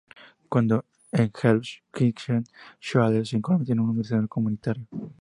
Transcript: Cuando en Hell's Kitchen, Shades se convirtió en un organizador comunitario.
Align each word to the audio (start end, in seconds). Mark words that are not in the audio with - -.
Cuando 0.49 0.85
en 1.11 1.31
Hell's 1.31 1.83
Kitchen, 1.93 2.43
Shades 2.79 3.29
se 3.29 3.39
convirtió 3.39 3.73
en 3.73 3.81
un 3.81 3.89
organizador 3.89 4.27
comunitario. 4.27 4.87